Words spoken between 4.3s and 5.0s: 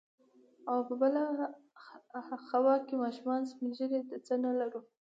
نه لرو.